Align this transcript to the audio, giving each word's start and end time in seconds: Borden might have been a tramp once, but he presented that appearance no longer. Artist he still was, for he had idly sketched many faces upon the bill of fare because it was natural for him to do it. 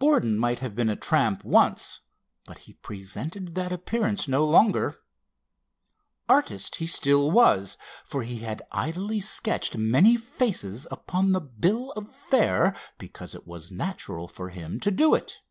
Borden 0.00 0.36
might 0.36 0.58
have 0.58 0.74
been 0.74 0.88
a 0.88 0.96
tramp 0.96 1.44
once, 1.44 2.00
but 2.46 2.58
he 2.58 2.72
presented 2.72 3.54
that 3.54 3.70
appearance 3.70 4.26
no 4.26 4.44
longer. 4.44 4.98
Artist 6.28 6.74
he 6.74 6.86
still 6.88 7.30
was, 7.30 7.78
for 8.04 8.24
he 8.24 8.38
had 8.40 8.60
idly 8.72 9.20
sketched 9.20 9.76
many 9.76 10.16
faces 10.16 10.88
upon 10.90 11.30
the 11.30 11.40
bill 11.40 11.92
of 11.92 12.10
fare 12.12 12.74
because 12.98 13.36
it 13.36 13.46
was 13.46 13.70
natural 13.70 14.26
for 14.26 14.48
him 14.48 14.80
to 14.80 14.90
do 14.90 15.14
it. 15.14 15.42